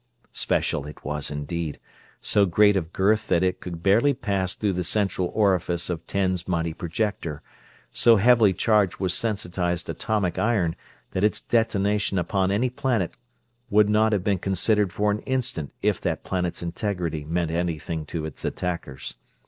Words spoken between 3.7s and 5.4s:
barely pass through the central